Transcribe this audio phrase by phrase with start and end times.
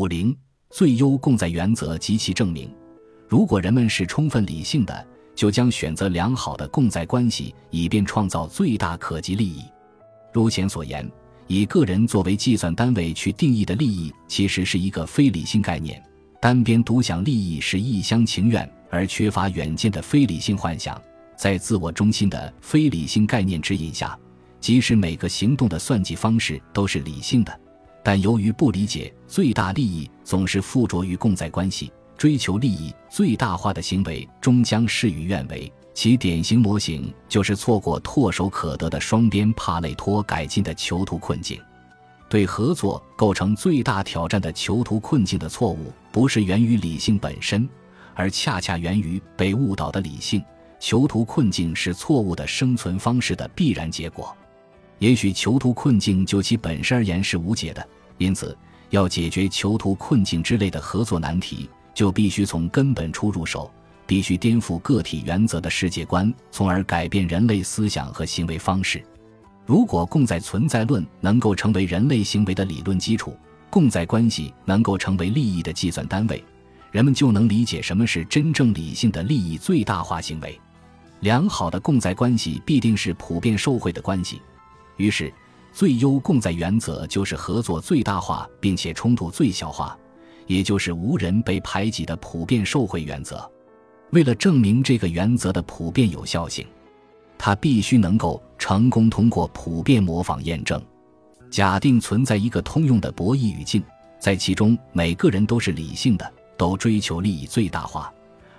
[0.00, 0.34] 五零
[0.70, 2.74] 最优共在原则及其证明。
[3.28, 9.62] 如果人们是充分理性的，就将选择良好的共在关系，以便创造最大可及利益。
[10.32, 11.06] 如前所言，
[11.48, 16.02] 以个人作为计算单位去定义的利益，其实是一个非理性概念。
[16.40, 20.98] 单边独享利益是一厢情愿而缺乏远见的非理性幻想。
[21.36, 24.18] 在自我中心的非理性概念指引下，
[24.60, 27.59] 即使每个行动的算计方式都是理性的，
[28.02, 31.92] 但由于不理解最大利益总是附着于共在关系。
[32.16, 41.58] 追求利益最大化的行为终将事与愿违，其典型模型就是错过唾手可得的双边帕累托改进的囚徒困境。
[42.28, 47.66] 对合作构成最大挑战的囚徒困境的错误，不是源于理性本身，
[48.14, 50.44] 而恰恰源于被误导的理性。
[50.78, 54.36] 囚徒困境是错误的生存方式的必然结果。
[55.00, 57.86] 也许囚徒困境就其本身而言是无解的，
[58.18, 58.56] 因此
[58.90, 61.68] 要解决囚徒困境之类的合作难题。
[61.92, 63.70] 就必须从根本处入手，
[64.06, 69.04] 必须颠覆个体原则的世界观，从而改变人类思想和行为方式。
[69.66, 73.36] 如果共在存在论能够成为人类行为的理论基础，
[73.68, 76.42] 共在关系能够成为利益的计算单位，
[76.90, 80.58] 人们就能理解什么是真正理性的利益最大化行为。
[81.20, 84.40] 良好的共在关系必定是普遍受惠的关系。
[85.00, 85.32] 于是，
[85.72, 89.96] 最优共在原则就是合作最大化，并且冲突最小化。
[90.46, 93.48] 也就是无人被排挤的普遍受贿原则。
[94.10, 96.66] 为了证明这个原则的普遍有效性，
[97.38, 100.82] 它必须能够成功通过普遍模仿验证。
[101.50, 103.80] 假定存在一个通用的博弈语境，
[104.18, 108.12] 在其中每个人都是理性的，都追求利益最大化，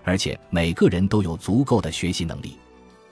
[0.06, 2.58] 而且每个人都有足够的学习能力。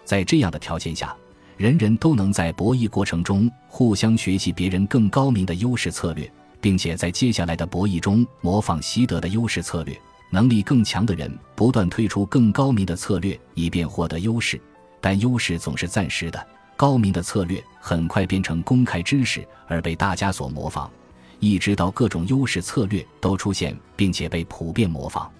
[0.05, 1.13] 在这样的条件下，
[1.59, 6.31] 人人都能在博弈过程中互相学习别人更高明的优势策略。
[6.61, 9.97] 并且在接下来的博弈中模仿习得的优势策略，
[10.29, 14.59] 能力更强的人不断推出更高明的策略，以便获得优势。
[15.01, 20.89] 但优势总是暂时的，高明的策略很快变成公开知识，而被大家所模仿，
[21.39, 25.31] 一直到各种优势策略都出现，并且被普遍模仿。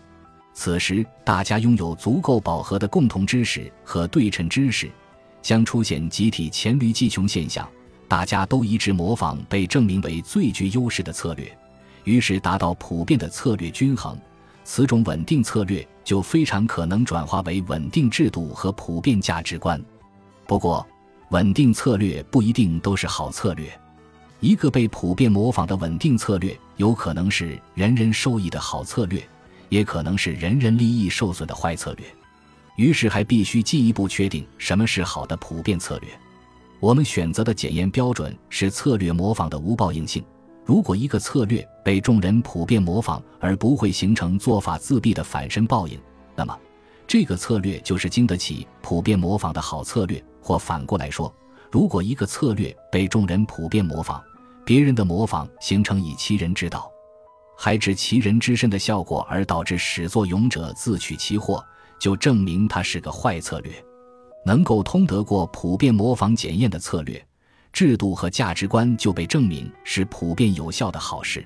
[0.54, 4.90] 此时，大家拥有足够饱和的共同知识和对称知识，
[5.42, 7.68] 将出现集体黔驴技穷现象。
[8.08, 11.56] 大家都一致模仿被证明为最具优势的策略，
[12.04, 14.18] 于是达到普遍的策略均衡。
[14.64, 19.80] 此种稳定策略就非常可能转化为稳定制度和普遍价值观。
[20.48, 20.86] 不过，
[21.30, 23.68] 稳定策略不一定都是好策略。
[24.40, 29.22] 一个被普遍模仿的稳定策略，有可能是人人受益的好策略，
[29.70, 32.06] 也可能是人人利益受损的坏策略。
[32.80, 36.10] 于是，还必须进一步确定什么是好的普遍策略。
[36.80, 40.24] 我们选择的检验标准是策略模仿的无报应性。
[40.64, 46.00] 如果一个策略被众人普遍模仿而不会形成做法自毙的反身报应，
[46.38, 46.58] 那么
[47.06, 50.24] 这个策略就是经得起普遍模仿的好策略。
[50.42, 51.36] 或反过来说，
[51.70, 54.22] 如果一个策略被众人普遍模仿，
[54.64, 56.90] 别人的模仿形成以其人之道，
[57.58, 61.62] 还治其人之身的效果，而导致始作俑者自取其祸，
[62.00, 63.72] 就证明它是个坏策略。
[64.46, 67.24] 能够通得过普遍模仿检验的策略、
[67.74, 71.46] 制度和价值观，就被证明是普遍有效的好事。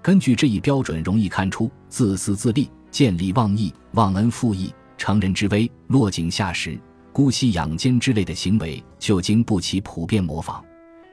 [0.00, 6.76] 根据这一标准，容易看出自私自利、见利忘义、忘恩负义、乘人之危、落井下石、
[7.12, 10.64] 姑息养奸之类的行为，就经不起普遍模仿。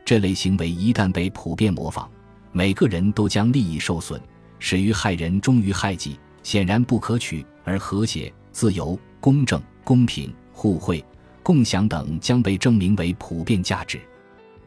[0.05, 2.09] 这类行为一旦被普遍模仿，
[2.51, 4.19] 每个人都将利益受损，
[4.57, 7.45] 始于害人，终于害己，显然不可取。
[7.63, 10.33] 而和谐、自由、公正、公平。
[10.51, 11.01] 互惠、
[11.41, 13.97] 共享等将被证明为普遍价值。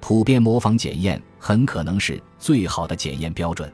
[0.01, 3.71] 普遍模仿检验很可能是最好的检验标准。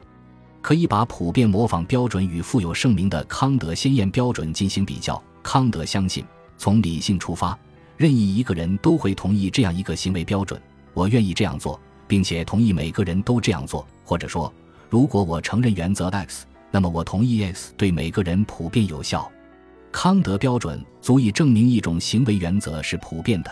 [0.61, 5.23] 可以把普遍模仿标准与富有盛名的康德先验标准进行比较。
[5.41, 6.25] 康德相信，
[6.57, 7.57] 从理性出发，
[7.95, 10.61] 任意一个人都会同意这样一个行为标准：
[10.93, 13.87] 我愿意这样做，并且同意每个人都这样做。
[14.03, 14.53] 或者说，
[14.89, 19.31] 如果我承认原则 X，那么我同意 X 对每个人普遍有效。
[19.91, 23.51] 康德标准足以证明一种行为原则是普遍的，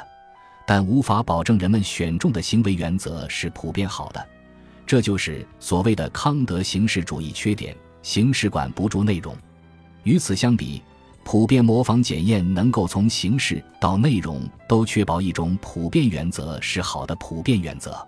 [0.66, 4.25] 但无法保证人们选中的行为原则是普遍好的。
[4.86, 9.36] 这就是所谓的康德形式主义缺点：形式管不住内容。
[10.04, 10.81] 与此相比，
[11.25, 18.07] 普遍模仿检验能够从形式到内容都确保一种普遍原则是好的普遍原则。